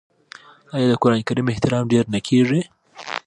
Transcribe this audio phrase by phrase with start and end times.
[0.75, 2.61] آیا د قران کریم احترام ډیر نه کیږي؟